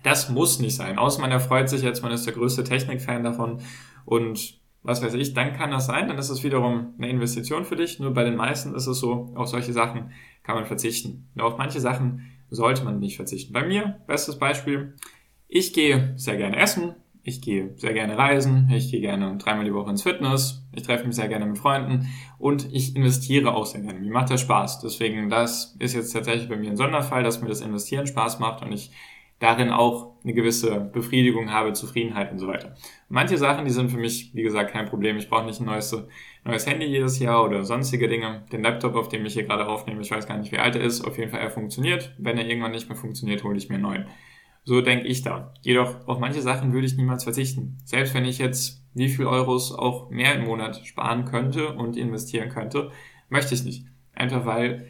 Das 0.03 0.29
muss 0.29 0.59
nicht 0.59 0.77
sein. 0.77 0.99
Außer 0.99 1.21
man 1.21 1.31
erfreut 1.31 1.69
sich 1.71 1.83
jetzt, 1.83 2.03
man 2.03 2.13
ist 2.13 2.27
der 2.27 2.35
größte 2.35 2.65
Technikfan 2.65 3.23
davon 3.23 3.61
und 4.05 4.61
was 4.83 5.01
weiß 5.01 5.15
ich, 5.15 5.33
dann 5.33 5.53
kann 5.53 5.71
das 5.71 5.87
sein, 5.87 6.09
dann 6.09 6.19
ist 6.19 6.29
es 6.29 6.43
wiederum 6.43 6.95
eine 6.99 7.09
Investition 7.09 7.65
für 7.65 7.77
dich. 7.77 8.01
Nur 8.01 8.13
bei 8.13 8.25
den 8.25 8.35
meisten 8.35 8.75
ist 8.75 8.89
es 8.89 8.99
so, 8.99 9.33
auf 9.37 9.47
solche 9.47 9.73
Sachen 9.73 10.11
kann 10.43 10.57
man 10.57 10.67
verzichten. 10.67 11.29
Nur 11.35 11.47
auf 11.47 11.57
manche 11.57 11.79
Sachen 11.79 12.33
sollte 12.53 12.85
man 12.85 13.01
nicht 13.01 13.17
verzichten. 13.17 13.53
Bei 13.53 13.67
mir, 13.67 14.01
bestes 14.07 14.39
Beispiel, 14.39 14.95
ich 15.49 15.73
gehe 15.73 16.13
sehr 16.17 16.37
gerne 16.37 16.57
essen, 16.57 16.95
ich 17.25 17.41
gehe 17.41 17.73
sehr 17.77 17.93
gerne 17.93 18.19
reisen, 18.19 18.71
ich 18.75 18.91
gehe 18.91 19.01
gerne 19.01 19.37
dreimal 19.39 19.65
die 19.65 19.75
Woche 19.75 19.91
ins 19.91 20.03
Fitness, 20.03 20.67
ich 20.73 20.83
treffe 20.83 21.07
mich 21.07 21.17
sehr 21.17 21.29
gerne 21.29 21.47
mit 21.47 21.59
Freunden 21.59 22.09
und 22.39 22.73
ich 22.73 22.97
investiere 22.97 23.55
auch 23.55 23.67
sehr 23.67 23.81
gerne. 23.81 24.01
Mir 24.01 24.11
macht 24.11 24.31
das 24.31 24.41
Spaß. 24.41 24.81
Deswegen, 24.81 25.31
das 25.31 25.77
ist 25.79 25.95
jetzt 25.95 26.13
tatsächlich 26.13 26.49
bei 26.49 26.57
mir 26.57 26.71
ein 26.71 26.77
Sonderfall, 26.77 27.23
dass 27.23 27.41
mir 27.41 27.49
das 27.49 27.61
Investieren 27.61 28.07
Spaß 28.07 28.39
macht 28.39 28.63
und 28.63 28.73
ich 28.73 28.91
darin 29.39 29.71
auch 29.71 30.15
eine 30.23 30.35
gewisse 30.35 30.81
Befriedigung 30.81 31.51
habe, 31.51 31.73
Zufriedenheit 31.73 32.31
und 32.31 32.39
so 32.39 32.47
weiter. 32.47 32.75
Manche 33.09 33.39
Sachen, 33.39 33.65
die 33.65 33.73
sind 33.73 33.91
für 33.91 33.97
mich, 33.97 34.33
wie 34.35 34.43
gesagt, 34.43 34.71
kein 34.71 34.87
Problem. 34.87 35.17
Ich 35.17 35.29
brauche 35.29 35.45
nicht 35.45 35.61
ein 35.61 35.67
neues, 35.67 35.97
neues 36.45 36.67
Handy 36.67 36.87
jedes 36.87 37.19
Jahr 37.19 37.45
oder 37.45 37.65
sonstige 37.65 38.09
Dinge. 38.09 38.45
Den 38.53 38.63
Laptop, 38.63 38.95
auf 38.95 39.09
dem 39.09 39.25
ich 39.25 39.35
hier 39.35 39.45
gerade 39.45 39.67
aufnehme, 39.67 40.01
ich 40.01 40.11
weiß 40.11 40.27
gar 40.27 40.39
nicht, 40.39 40.53
wie 40.53 40.59
alt 40.59 40.77
er 40.77 40.83
ist, 40.83 41.05
auf 41.05 41.19
jeden 41.19 41.31
Fall 41.31 41.41
er 41.41 41.51
funktioniert. 41.51 42.15
Wenn 42.19 42.39
er 42.39 42.47
irgendwann 42.47 42.73
nicht 42.73 42.89
mehr 42.89 42.99
funktioniert, 42.99 43.45
hole 43.45 43.57
ich 43.57 43.69
mir 43.69 43.77
einen 43.77 43.85
neuen. 43.85 44.07
So 44.65 44.81
denke 44.81 45.07
ich 45.07 45.23
da. 45.23 45.55
Jedoch 45.63 46.07
auf 46.07 46.19
manche 46.19 46.43
Sachen 46.43 46.73
würde 46.73 46.87
ich 46.87 46.97
niemals 46.97 47.25
verzichten. 47.25 47.79
Selbst 47.85 48.15
wenn 48.15 48.25
ich 48.25 48.39
jetzt 48.39 48.85
wie 48.95 49.09
viel 49.09 49.27
Euros 49.27 49.73
auch 49.73 50.11
mehr 50.11 50.35
im 50.35 50.45
Monat 50.45 50.87
sparen 50.87 51.25
könnte 51.25 51.73
und 51.73 51.97
investieren 51.97 52.49
könnte, 52.49 52.91
möchte 53.29 53.55
ich 53.55 53.65
nicht. 53.65 53.87
Einfach 54.15 54.45
weil 54.45 54.87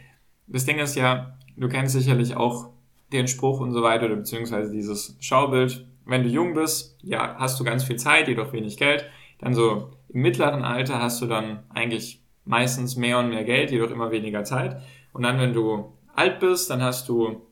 das 0.47 0.66
Ding 0.66 0.78
ist 0.78 0.97
ja, 0.97 1.38
du 1.56 1.68
kennst 1.68 1.94
sicherlich 1.94 2.37
auch 2.37 2.71
den 3.12 3.28
Spruch 3.28 3.61
und 3.61 3.73
so 3.73 3.82
weiter, 3.82 4.06
oder 4.06 4.16
beziehungsweise 4.16 4.73
dieses 4.73 5.16
Schaubild. 5.21 5.87
Wenn 6.04 6.25
du 6.25 6.28
jung 6.28 6.54
bist, 6.54 6.99
ja, 7.02 7.37
hast 7.38 7.61
du 7.61 7.64
ganz 7.64 7.85
viel 7.85 7.97
Zeit, 7.97 8.28
jedoch 8.28 8.52
wenig 8.52 8.76
Geld. 8.76 9.06
Dann 9.38 9.54
so 9.54 9.92
im 10.12 10.21
mittleren 10.21 10.62
Alter 10.62 11.00
hast 11.00 11.23
du 11.23 11.26
dann 11.26 11.64
eigentlich 11.71 12.23
meistens 12.45 12.97
mehr 12.97 13.19
und 13.19 13.31
mehr 13.31 13.45
Geld, 13.45 13.71
jedoch 13.71 13.90
immer 13.90 14.11
weniger 14.11 14.45
Zeit. 14.45 14.83
Und 15.12 15.23
dann, 15.23 15.38
wenn 15.38 15.52
du 15.52 15.92
alt 16.14 16.40
bist, 16.40 16.71
dann 16.71 16.83
hast 16.83 17.09
du 17.09 17.42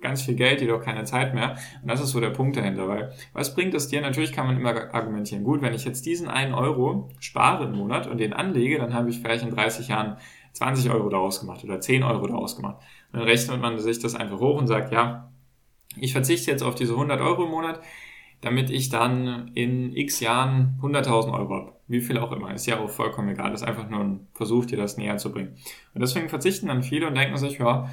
ganz 0.00 0.22
viel 0.22 0.34
Geld, 0.34 0.60
jedoch 0.60 0.82
keine 0.82 1.04
Zeit 1.04 1.32
mehr. 1.32 1.56
Und 1.80 1.88
das 1.88 2.00
ist 2.00 2.10
so 2.10 2.20
der 2.20 2.30
Punkt 2.30 2.56
dahinter, 2.56 2.88
weil 2.88 3.12
was 3.32 3.54
bringt 3.54 3.72
es 3.74 3.88
dir? 3.88 4.00
Natürlich 4.00 4.32
kann 4.32 4.46
man 4.46 4.56
immer 4.56 4.92
argumentieren, 4.92 5.44
gut, 5.44 5.62
wenn 5.62 5.74
ich 5.74 5.84
jetzt 5.84 6.04
diesen 6.04 6.28
einen 6.28 6.54
Euro 6.54 7.08
spare 7.20 7.64
im 7.64 7.72
Monat 7.72 8.08
und 8.08 8.18
den 8.18 8.32
anlege, 8.32 8.78
dann 8.78 8.92
habe 8.92 9.10
ich 9.10 9.20
vielleicht 9.20 9.44
in 9.44 9.54
30 9.54 9.88
Jahren 9.88 10.16
20 10.54 10.90
Euro 10.90 11.08
daraus 11.08 11.40
gemacht 11.40 11.64
oder 11.64 11.80
10 11.80 12.02
Euro 12.02 12.26
daraus 12.26 12.56
gemacht. 12.56 12.78
Und 13.12 13.20
dann 13.20 13.28
rechnet 13.28 13.60
man 13.60 13.78
sich 13.78 14.00
das 14.00 14.14
einfach 14.14 14.40
hoch 14.40 14.58
und 14.58 14.66
sagt, 14.66 14.92
ja, 14.92 15.32
ich 15.96 16.12
verzichte 16.12 16.50
jetzt 16.50 16.62
auf 16.62 16.74
diese 16.74 16.94
100 16.94 17.20
Euro 17.20 17.44
im 17.44 17.50
Monat, 17.50 17.80
damit 18.42 18.70
ich 18.70 18.90
dann 18.90 19.50
in 19.54 19.96
x 19.96 20.20
Jahren 20.20 20.78
100.000 20.82 21.32
Euro 21.32 21.54
habe. 21.54 21.72
Wie 21.88 22.00
viel 22.00 22.18
auch 22.18 22.32
immer. 22.32 22.52
Ist 22.52 22.66
ja 22.66 22.80
auch 22.80 22.90
vollkommen 22.90 23.30
egal. 23.30 23.50
Das 23.50 23.62
ist 23.62 23.68
einfach 23.68 23.88
nur 23.88 24.00
ein 24.00 24.28
Versuch, 24.34 24.66
dir 24.66 24.76
das 24.76 24.96
näher 24.96 25.16
zu 25.16 25.32
bringen. 25.32 25.56
Und 25.94 26.00
deswegen 26.00 26.28
verzichten 26.28 26.68
dann 26.68 26.82
viele 26.82 27.06
und 27.06 27.14
denken 27.14 27.36
sich, 27.36 27.58
ja, 27.58 27.88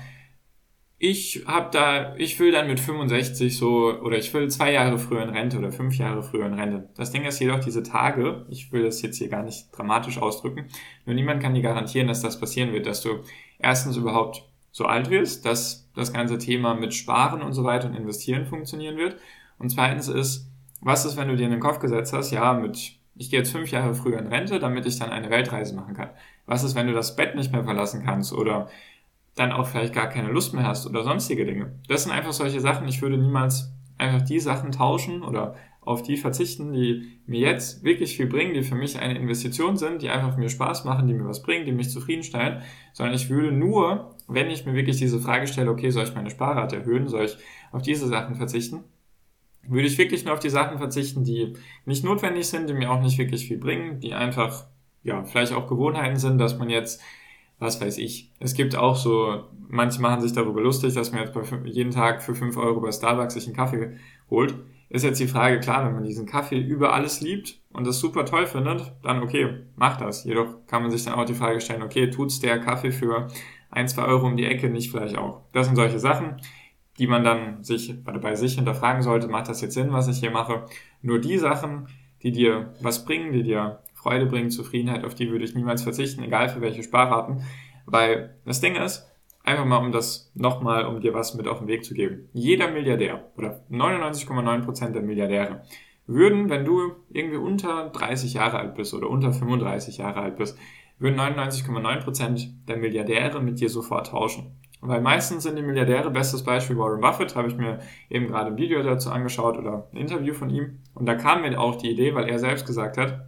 ich 1.02 1.46
habe 1.48 1.70
da, 1.72 2.16
ich 2.18 2.38
will 2.40 2.52
dann 2.52 2.68
mit 2.68 2.80
65 2.80 3.58
so, 3.58 4.00
oder 4.02 4.18
ich 4.18 4.34
will 4.34 4.50
zwei 4.50 4.74
Jahre 4.74 5.00
früher 5.00 5.24
in 5.24 5.30
Rente 5.30 5.58
oder 5.58 5.72
fünf 5.72 5.98
Jahre 5.98 6.24
früher 6.24 6.46
in 6.46 6.56
Rente. 6.56 6.90
Das 6.98 7.12
Ding 7.12 7.24
ist 7.24 7.40
jedoch 7.40 7.60
diese 7.62 7.84
Tage, 7.84 8.46
ich 8.50 8.74
will 8.74 8.84
das 8.84 9.02
jetzt 9.02 9.18
hier 9.18 9.30
gar 9.30 9.44
nicht 9.44 9.68
dramatisch 9.72 10.18
ausdrücken, 10.18 10.66
nur 11.06 11.16
niemand 11.16 11.42
kann 11.42 11.54
dir 11.54 11.62
garantieren, 11.62 12.10
dass 12.10 12.22
das 12.22 12.38
passieren 12.38 12.74
wird, 12.74 12.86
dass 12.86 13.02
du 13.02 13.22
erstens 13.60 13.96
überhaupt 13.96 14.44
so 14.72 14.86
alt 14.86 15.10
wirst, 15.10 15.46
dass 15.46 15.90
das 15.96 16.12
ganze 16.12 16.38
Thema 16.38 16.76
mit 16.76 16.94
Sparen 16.94 17.42
und 17.42 17.54
so 17.54 17.64
weiter 17.64 17.88
und 17.88 17.96
Investieren 17.96 18.46
funktionieren 18.46 18.98
wird. 18.98 19.16
Und 19.60 19.70
zweitens 19.70 20.08
ist, 20.08 20.50
was 20.82 21.06
ist, 21.06 21.18
wenn 21.18 21.28
du 21.28 21.36
dir 21.36 21.46
in 21.46 21.52
den 21.52 21.60
Kopf 21.60 21.80
gesetzt 21.80 22.14
hast, 22.14 22.32
ja, 22.32 22.54
mit, 22.54 23.00
ich 23.16 23.30
gehe 23.30 23.40
jetzt 23.40 23.52
fünf 23.52 23.70
Jahre 23.70 23.94
früher 23.94 24.18
in 24.18 24.28
Rente, 24.28 24.60
damit 24.60 24.86
ich 24.86 24.98
dann 24.98 25.12
eine 25.12 25.30
Weltreise 25.30 25.76
machen 25.76 25.94
kann. 25.94 26.10
Was 26.46 26.64
ist, 26.64 26.76
wenn 26.76 26.88
du 26.88 26.94
das 26.94 27.16
Bett 27.16 27.36
nicht 27.36 27.52
mehr 27.52 27.64
verlassen 27.64 28.04
kannst 28.04 28.34
oder 28.34 28.70
dann 29.36 29.52
auch 29.52 29.68
vielleicht 29.68 29.94
gar 29.94 30.08
keine 30.08 30.30
Lust 30.30 30.54
mehr 30.54 30.66
hast 30.66 30.86
oder 30.86 31.04
sonstige 31.04 31.46
Dinge. 31.46 31.74
Das 31.88 32.04
sind 32.04 32.12
einfach 32.12 32.34
solche 32.34 32.60
Sachen. 32.60 32.88
Ich 32.88 33.02
würde 33.02 33.18
niemals 33.18 33.72
einfach 33.98 34.22
die 34.22 34.40
Sachen 34.40 34.72
tauschen 34.72 35.24
oder 35.24 35.56
auf 35.82 36.04
die 36.04 36.18
verzichten, 36.18 36.74
die 36.74 37.20
mir 37.26 37.40
jetzt 37.40 37.84
wirklich 37.84 38.18
viel 38.18 38.28
bringen, 38.28 38.54
die 38.54 38.64
für 38.64 38.76
mich 38.76 39.00
eine 39.00 39.18
Investition 39.18 39.78
sind, 39.78 40.02
die 40.02 40.10
einfach 40.10 40.38
mir 40.38 40.50
Spaß 40.50 40.84
machen, 40.84 41.08
die 41.08 41.14
mir 41.14 41.26
was 41.26 41.42
bringen, 41.42 41.66
die 41.66 41.72
mich 41.72 41.90
zufriedenstellen, 41.90 42.62
sondern 42.94 43.16
ich 43.16 43.30
würde 43.30 43.52
nur, 43.52 44.16
wenn 44.28 44.50
ich 44.50 44.66
mir 44.66 44.74
wirklich 44.74 44.98
diese 44.98 45.20
Frage 45.20 45.48
stelle, 45.48 45.72
okay, 45.72 45.90
soll 45.90 46.04
ich 46.04 46.14
meine 46.14 46.30
Sparrate 46.30 46.76
erhöhen, 46.76 47.08
soll 47.08 47.26
ich 47.26 47.38
auf 47.72 47.82
diese 47.82 48.08
Sachen 48.08 48.36
verzichten, 48.36 48.84
würde 49.64 49.88
ich 49.88 49.98
wirklich 49.98 50.26
nur 50.26 50.34
auf 50.34 50.40
die 50.40 50.50
Sachen 50.50 50.78
verzichten, 50.78 51.24
die 51.24 51.54
nicht 51.86 52.04
notwendig 52.04 52.48
sind, 52.48 52.70
die 52.70 52.74
mir 52.74 52.92
auch 52.92 53.02
nicht 53.02 53.18
wirklich 53.18 53.48
viel 53.48 53.58
bringen, 53.58 54.00
die 54.00 54.14
einfach, 54.14 54.68
ja, 55.04 55.24
vielleicht 55.24 55.54
auch 55.54 55.68
Gewohnheiten 55.68 56.18
sind, 56.18 56.38
dass 56.38 56.58
man 56.58 56.70
jetzt 56.70 57.02
was 57.60 57.82
weiß 57.82 57.98
ich. 57.98 58.32
Es 58.40 58.54
gibt 58.54 58.76
auch 58.76 58.96
so, 58.96 59.44
manche 59.68 60.02
machen 60.02 60.22
sich 60.22 60.34
darüber 60.34 60.62
lustig, 60.62 60.94
dass 60.94 61.12
man 61.12 61.22
jetzt 61.22 61.34
bei, 61.34 61.44
jeden 61.66 61.92
Tag 61.92 62.24
für 62.24 62.34
5 62.34 62.58
Euro 62.58 62.80
bei 62.80 62.92
Starbucks 62.92 63.34
sich 63.34 63.46
einen 63.46 63.56
Kaffee 63.56 63.98
holt. 64.30 64.56
Ist 64.90 65.04
jetzt 65.04 65.20
die 65.20 65.28
Frage, 65.28 65.60
klar, 65.60 65.86
wenn 65.86 65.94
man 65.94 66.04
diesen 66.04 66.26
Kaffee 66.26 66.58
über 66.58 66.94
alles 66.94 67.22
liebt 67.22 67.60
und 67.72 67.86
das 67.86 68.00
super 68.00 68.26
toll 68.26 68.48
findet, 68.48 68.94
dann 69.04 69.22
okay, 69.22 69.66
macht 69.76 70.02
das. 70.02 70.24
Jedoch 70.24 70.66
kann 70.66 70.82
man 70.82 70.90
sich 70.90 71.04
dann 71.04 71.14
auch 71.14 71.26
die 71.26 71.36
Frage 71.36 71.62
stellen, 71.62 71.84
okay, 71.84 72.10
tut's 72.10 72.40
der 72.40 72.60
Kaffee 72.60 72.92
für 72.92 73.28
1, 73.70 73.94
2 73.94 74.04
Euro 74.06 74.26
um 74.26 74.38
die 74.38 74.46
Ecke 74.46 74.70
nicht 74.70 74.90
vielleicht 74.90 75.18
auch? 75.18 75.42
Das 75.52 75.68
sind 75.68 75.76
solche 75.76 76.00
Sachen, 76.00 76.38
die 77.00 77.08
man 77.08 77.24
dann 77.24 77.64
sich 77.64 78.04
bei 78.04 78.36
sich 78.36 78.56
hinterfragen 78.56 79.02
sollte, 79.02 79.30
macht 79.30 79.48
das 79.48 79.62
jetzt 79.62 79.74
Sinn, 79.74 79.94
was 79.94 80.10
ich 80.10 80.20
hier 80.20 80.32
mache? 80.32 80.66
Nur 81.02 81.20
die 81.20 81.38
Sachen, 81.38 81.88
die 82.22 82.32
dir 82.32 82.74
was 82.82 83.06
bringen, 83.06 83.32
die 83.32 83.44
dir 83.44 83.80
Freude 83.94 84.26
bringen, 84.26 84.52
Zufriedenheit, 84.52 85.06
auf 85.06 85.16
die 85.16 85.32
würde 85.32 85.46
ich 85.46 85.56
niemals 85.56 85.82
verzichten, 85.82 86.24
egal 86.24 86.50
für 86.50 86.62
welche 86.62 86.84
Sparraten. 86.84 87.44
Weil 87.86 88.36
das 88.46 88.60
Ding 88.60 88.76
ist, 88.76 89.10
einfach 89.44 89.66
mal 89.66 89.78
um 89.78 89.92
das 89.92 90.32
nochmal, 90.36 90.86
um 90.86 91.00
dir 91.00 91.14
was 91.14 91.36
mit 91.36 91.48
auf 91.48 91.60
den 91.60 91.68
Weg 91.68 91.86
zu 91.86 91.94
geben. 91.94 92.30
Jeder 92.34 92.70
Milliardär 92.70 93.32
oder 93.38 93.64
99,9% 93.72 94.92
der 94.92 95.02
Milliardäre 95.02 95.64
würden, 96.06 96.50
wenn 96.50 96.66
du 96.66 96.94
irgendwie 97.10 97.38
unter 97.38 97.90
30 97.90 98.34
Jahre 98.34 98.60
alt 98.60 98.76
bist 98.76 98.94
oder 98.94 99.10
unter 99.10 99.32
35 99.32 99.98
Jahre 99.98 100.22
alt 100.22 100.38
bist, 100.38 100.58
würden 100.98 101.20
99,9% 101.20 102.66
der 102.68 102.78
Milliardäre 102.78 103.42
mit 103.42 103.60
dir 103.60 103.70
sofort 103.70 104.08
tauschen. 104.08 104.60
Weil 104.82 105.02
meistens 105.02 105.44
sind 105.44 105.58
die 105.58 105.62
Milliardäre, 105.62 106.10
bestes 106.10 106.44
Beispiel 106.44 106.78
Warren 106.78 107.02
Buffett, 107.02 107.36
habe 107.36 107.50
ich 107.50 107.58
mir 107.58 107.80
eben 108.10 108.28
gerade 108.28 108.52
ein 108.52 108.58
Video 108.58 108.82
dazu 108.82 109.12
angeschaut 109.12 109.58
oder 109.58 109.88
ein 109.92 109.98
Interview 109.98 110.34
von 110.34 110.50
ihm. 110.50 110.80
Und 110.94 111.06
da 111.06 111.16
kam 111.16 111.42
mir 111.42 111.60
auch 111.60 111.76
die 111.76 111.92
Idee, 111.92 112.16
weil 112.16 112.30
er 112.30 112.40
selbst 112.40 112.66
gesagt 112.66 112.98
hat, 112.98 113.26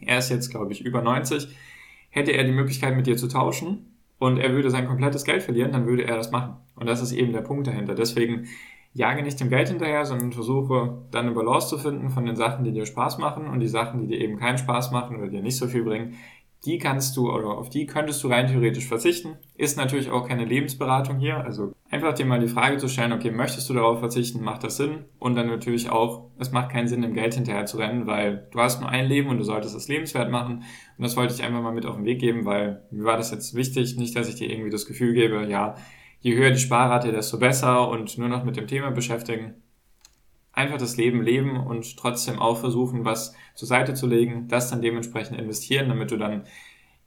er 0.00 0.18
ist 0.18 0.30
jetzt, 0.30 0.50
glaube 0.50 0.72
ich, 0.72 0.84
über 0.84 1.02
90, 1.02 1.48
hätte 2.08 2.32
er 2.32 2.44
die 2.44 2.52
Möglichkeit 2.52 2.96
mit 2.96 3.06
dir 3.06 3.16
zu 3.16 3.28
tauschen 3.28 3.94
und 4.18 4.38
er 4.38 4.52
würde 4.52 4.70
sein 4.70 4.86
komplettes 4.86 5.24
Geld 5.24 5.42
verlieren, 5.42 5.72
dann 5.72 5.86
würde 5.86 6.04
er 6.04 6.16
das 6.16 6.30
machen. 6.30 6.56
Und 6.76 6.86
das 6.86 7.02
ist 7.02 7.12
eben 7.12 7.32
der 7.32 7.42
Punkt 7.42 7.66
dahinter. 7.66 7.94
Deswegen 7.94 8.46
jage 8.92 9.22
nicht 9.22 9.38
dem 9.38 9.50
Geld 9.50 9.68
hinterher, 9.68 10.04
sondern 10.04 10.32
versuche 10.32 11.02
dann 11.10 11.26
eine 11.26 11.34
Balance 11.34 11.68
zu 11.68 11.78
finden 11.78 12.10
von 12.10 12.26
den 12.26 12.36
Sachen, 12.36 12.64
die 12.64 12.72
dir 12.72 12.86
Spaß 12.86 13.18
machen 13.18 13.46
und 13.46 13.60
die 13.60 13.68
Sachen, 13.68 14.00
die 14.00 14.08
dir 14.08 14.20
eben 14.20 14.38
keinen 14.38 14.58
Spaß 14.58 14.90
machen 14.90 15.16
oder 15.16 15.28
dir 15.28 15.42
nicht 15.42 15.56
so 15.56 15.68
viel 15.68 15.84
bringen, 15.84 16.14
die 16.64 16.78
kannst 16.78 17.16
du 17.16 17.32
oder 17.32 17.56
auf 17.56 17.70
die 17.70 17.86
könntest 17.86 18.22
du 18.22 18.28
rein 18.28 18.46
theoretisch 18.46 18.86
verzichten. 18.86 19.38
Ist 19.56 19.78
natürlich 19.78 20.10
auch 20.10 20.28
keine 20.28 20.44
Lebensberatung 20.44 21.18
hier. 21.18 21.38
Also 21.38 21.72
einfach 21.90 22.12
dir 22.12 22.26
mal 22.26 22.40
die 22.40 22.48
Frage 22.48 22.76
zu 22.76 22.88
stellen, 22.88 23.12
okay, 23.12 23.30
möchtest 23.30 23.68
du 23.70 23.74
darauf 23.74 24.00
verzichten, 24.00 24.42
macht 24.42 24.62
das 24.64 24.76
Sinn? 24.76 25.06
Und 25.18 25.36
dann 25.36 25.46
natürlich 25.46 25.90
auch, 25.90 26.30
es 26.38 26.52
macht 26.52 26.70
keinen 26.70 26.88
Sinn, 26.88 27.00
dem 27.00 27.14
Geld 27.14 27.34
hinterher 27.34 27.64
zu 27.64 27.78
rennen, 27.78 28.06
weil 28.06 28.48
du 28.52 28.60
hast 28.60 28.80
nur 28.80 28.90
ein 28.90 29.06
Leben 29.06 29.30
und 29.30 29.38
du 29.38 29.44
solltest 29.44 29.74
es 29.74 29.88
lebenswert 29.88 30.30
machen. 30.30 30.64
Und 30.98 31.02
das 31.02 31.16
wollte 31.16 31.32
ich 31.32 31.42
einfach 31.42 31.62
mal 31.62 31.72
mit 31.72 31.86
auf 31.86 31.96
den 31.96 32.04
Weg 32.04 32.20
geben, 32.20 32.44
weil 32.44 32.82
mir 32.90 33.04
war 33.04 33.16
das 33.16 33.30
jetzt 33.30 33.54
wichtig, 33.54 33.96
nicht, 33.96 34.14
dass 34.14 34.28
ich 34.28 34.34
dir 34.34 34.50
irgendwie 34.50 34.70
das 34.70 34.84
Gefühl 34.84 35.14
gebe, 35.14 35.46
ja, 35.46 35.76
je 36.20 36.36
höher 36.36 36.50
die 36.50 36.58
Sparrate, 36.58 37.10
desto 37.10 37.38
besser 37.38 37.88
und 37.88 38.18
nur 38.18 38.28
noch 38.28 38.44
mit 38.44 38.56
dem 38.56 38.66
Thema 38.66 38.90
beschäftigen 38.90 39.54
einfach 40.60 40.78
das 40.78 40.96
Leben 40.96 41.22
leben 41.22 41.56
und 41.56 41.96
trotzdem 41.96 42.38
auch 42.38 42.58
versuchen, 42.58 43.04
was 43.04 43.34
zur 43.54 43.68
Seite 43.68 43.94
zu 43.94 44.06
legen, 44.06 44.46
das 44.48 44.70
dann 44.70 44.82
dementsprechend 44.82 45.38
investieren, 45.38 45.88
damit 45.88 46.10
du 46.10 46.16
dann 46.16 46.44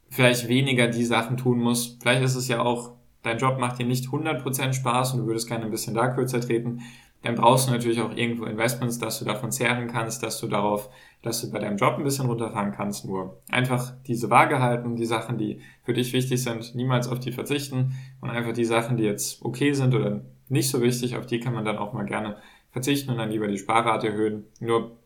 vielleicht 0.09 0.47
weniger 0.47 0.87
die 0.87 1.05
Sachen 1.05 1.37
tun 1.37 1.59
musst. 1.59 2.01
Vielleicht 2.01 2.23
ist 2.23 2.35
es 2.35 2.47
ja 2.47 2.61
auch, 2.61 2.91
dein 3.21 3.37
Job 3.37 3.59
macht 3.59 3.79
dir 3.79 3.85
nicht 3.85 4.07
100% 4.07 4.73
Spaß 4.73 5.13
und 5.13 5.21
du 5.21 5.27
würdest 5.27 5.47
gerne 5.47 5.65
ein 5.65 5.71
bisschen 5.71 5.95
da 5.95 6.07
kürzer 6.07 6.41
treten. 6.41 6.81
Dann 7.21 7.35
brauchst 7.35 7.67
du 7.67 7.71
natürlich 7.71 8.01
auch 8.01 8.15
irgendwo 8.15 8.43
Investments, 8.45 8.99
dass 8.99 9.19
du 9.19 9.25
davon 9.25 9.51
zehren 9.51 9.87
kannst, 9.87 10.23
dass 10.23 10.41
du 10.41 10.47
darauf, 10.47 10.89
dass 11.21 11.41
du 11.41 11.51
bei 11.51 11.59
deinem 11.59 11.77
Job 11.77 11.95
ein 11.97 12.03
bisschen 12.03 12.25
runterfahren 12.25 12.73
kannst. 12.73 13.05
Nur 13.05 13.41
einfach 13.49 13.93
diese 14.05 14.29
Waage 14.29 14.59
halten, 14.59 14.97
die 14.97 15.05
Sachen, 15.05 15.37
die 15.37 15.61
für 15.83 15.93
dich 15.93 16.11
wichtig 16.11 16.43
sind, 16.43 16.75
niemals 16.75 17.07
auf 17.07 17.19
die 17.19 17.31
verzichten 17.31 17.95
und 18.19 18.29
einfach 18.29 18.51
die 18.51 18.65
Sachen, 18.65 18.97
die 18.97 19.03
jetzt 19.03 19.43
okay 19.43 19.71
sind 19.71 19.95
oder 19.95 20.25
nicht 20.49 20.69
so 20.69 20.81
wichtig, 20.81 21.15
auf 21.15 21.25
die 21.25 21.39
kann 21.39 21.53
man 21.53 21.63
dann 21.63 21.77
auch 21.77 21.93
mal 21.93 22.05
gerne 22.05 22.37
verzichten 22.73 23.11
und 23.11 23.17
dann 23.17 23.29
lieber 23.29 23.47
die 23.47 23.57
Sparrate 23.57 24.07
erhöhen. 24.07 24.45
Nur 24.59 24.97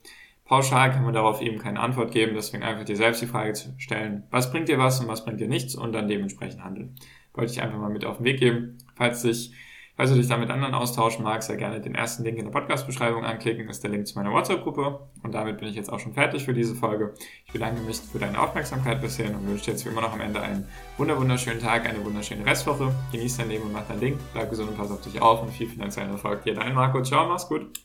pauschal 0.45 0.91
kann 0.91 1.03
man 1.03 1.13
darauf 1.13 1.41
eben 1.41 1.59
keine 1.59 1.79
Antwort 1.79 2.11
geben, 2.11 2.33
deswegen 2.33 2.63
einfach 2.63 2.85
dir 2.85 2.95
selbst 2.95 3.21
die 3.21 3.27
Frage 3.27 3.53
zu 3.53 3.75
stellen, 3.77 4.23
was 4.31 4.51
bringt 4.51 4.69
dir 4.69 4.79
was 4.79 4.99
und 4.99 5.07
was 5.07 5.25
bringt 5.25 5.39
dir 5.39 5.49
nichts 5.49 5.75
und 5.75 5.91
dann 5.91 6.07
dementsprechend 6.07 6.63
handeln. 6.63 6.95
Wollte 7.33 7.51
ich 7.51 7.61
einfach 7.61 7.77
mal 7.77 7.91
mit 7.91 8.05
auf 8.05 8.17
den 8.17 8.25
Weg 8.25 8.39
geben. 8.39 8.77
Falls 8.95 9.21
dich 9.21 9.51
Falls 9.97 10.11
du 10.11 10.15
dich 10.15 10.27
da 10.27 10.37
mit 10.37 10.51
anderen 10.51 10.75
austauschen 10.75 11.23
magst, 11.23 11.47
sehr 11.47 11.57
gerne 11.57 11.81
den 11.81 11.95
ersten 11.95 12.23
Link 12.23 12.37
in 12.37 12.45
der 12.45 12.51
Podcast-Beschreibung 12.51 13.25
anklicken, 13.25 13.67
ist 13.67 13.81
der 13.81 13.89
Link 13.89 14.05
zu 14.05 14.13
meiner 14.13 14.31
WhatsApp-Gruppe. 14.31 14.99
Und 15.23 15.33
damit 15.33 15.57
bin 15.57 15.67
ich 15.69 15.75
jetzt 15.75 15.91
auch 15.91 15.99
schon 15.99 16.13
fertig 16.13 16.45
für 16.45 16.53
diese 16.53 16.75
Folge. 16.75 17.15
Ich 17.47 17.51
bedanke 17.51 17.81
mich 17.81 17.97
für 17.97 18.19
deine 18.19 18.39
Aufmerksamkeit 18.39 19.01
bisher 19.01 19.35
und 19.35 19.47
wünsche 19.47 19.65
dir 19.65 19.71
jetzt 19.71 19.85
wie 19.85 19.89
immer 19.89 20.01
noch 20.01 20.13
am 20.13 20.21
Ende 20.21 20.39
einen 20.39 20.67
wunderschönen 20.99 21.59
Tag, 21.59 21.89
eine 21.89 22.05
wunderschöne 22.05 22.45
Restwoche. 22.45 22.93
Genieß 23.11 23.37
dein 23.37 23.49
Leben 23.49 23.63
und 23.63 23.73
mach 23.73 23.87
dein 23.87 23.99
Ding. 23.99 24.19
Bleib 24.33 24.51
gesund 24.51 24.69
und 24.69 24.77
pass 24.77 24.91
auf 24.91 25.01
dich 25.01 25.19
auf 25.19 25.41
und 25.41 25.49
viel 25.49 25.67
finanziellen 25.67 26.11
Erfolg 26.11 26.43
dir. 26.43 26.53
Dein 26.53 26.75
Marco. 26.75 27.01
Ciao, 27.01 27.27
mach's 27.27 27.47
gut. 27.47 27.67